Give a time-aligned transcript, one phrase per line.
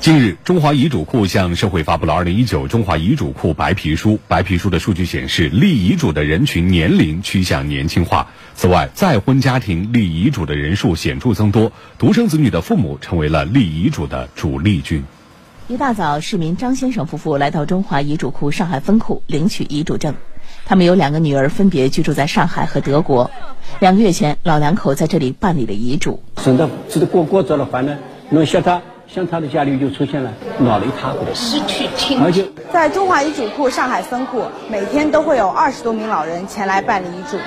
[0.00, 4.12] 近日，中华遗嘱库向社会发布了《二零一九中华遗嘱库白皮书》。
[4.28, 8.28] 白皮书的数据显示，立遗嘱的人群年龄趋向年轻化。
[8.54, 15.02] 此外，再婚家庭立遗嘱的人数显著增多，独生子女的父母成为了立遗嘱的主力军。
[15.66, 20.14] 一大早，市民张先生夫妇来到中华遗嘱库上海分库领取遗嘱证。
[20.64, 23.28] 他们有两个女儿，分别居住在上海和德国。
[23.80, 26.22] 两个月前，老两口在这里办理了遗嘱。
[26.36, 27.98] 省得吃的过过早了话呢，
[28.30, 28.80] 那像他。
[29.12, 30.30] 像他的家里就出现了
[30.60, 32.52] 老一塌糊涂，失去亲情。
[32.70, 37.38] 在中华遗嘱库上海分库，每天都会有二十多名老人前来办理遗嘱。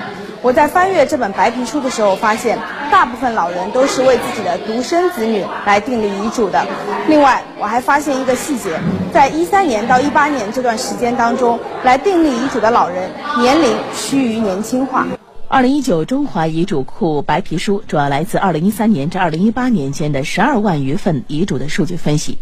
[0.42, 2.58] 我在翻阅这本白皮书的时候，发现
[2.90, 6.66] 大部分老人都是为自己的独生子女来订立遗嘱的。
[7.06, 8.76] 另外，我还发现一个细节，
[9.14, 13.08] 在一三年到一八年这段时间当中，来订立遗嘱的老人
[13.38, 15.06] 年龄趋于年轻化。
[15.52, 22.38] 二零一九中华遗嘱库白皮书主要来自二零一三年至二零一八年间的十二万余份遗嘱的数据分析。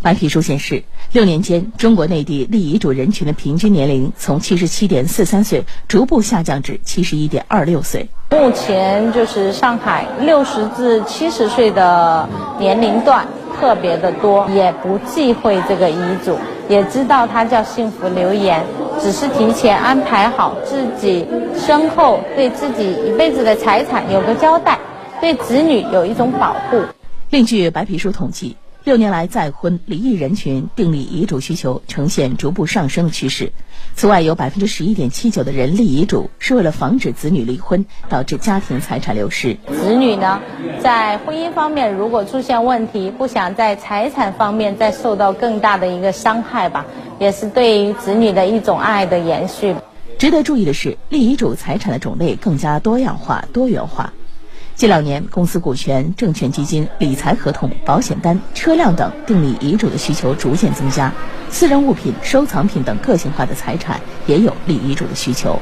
[0.00, 0.82] 白皮书显示，
[1.12, 8.08] 六年间，中国内地立遗嘱人群的平均年龄从七十七点四三岁逐步下降至七十一点二六岁。
[8.30, 12.26] 目前就是上海六十至七十岁的
[12.58, 13.26] 年龄段
[13.60, 16.38] 特别的多，也不忌讳这个遗嘱，
[16.70, 18.64] 也知道它叫幸福留言。
[19.00, 24.78] 只是提前安排好自己身后对自己一辈子的财产有个交代，
[25.20, 26.82] 对子女有一种保护。
[27.30, 33.52] 另据白皮书统计，六年来再婚离异人群订立遗嘱需求呈现逐步上升的趋势。
[33.96, 39.54] 此外，有百分之十一点七九的人立遗嘱是为了防止子女离婚导致家庭财产流失。
[39.68, 40.40] 子女呢，
[40.80, 46.84] 在婚姻方面如果出现问题，不想在财产方面再受到更大的一个伤害吧。
[47.18, 49.74] 也是对于子女的一种爱的延续。
[50.18, 54.12] 值得注意的是，立遗嘱财产的种类更加多样化、多元化。
[54.74, 61.12] 近两年，公司股权、证券基金、理财合同、保险单、车辆等订立遗嘱的需求逐渐增加，
[61.48, 65.60] 私人物品、收藏品等个性化的财产也有立遗嘱的需求。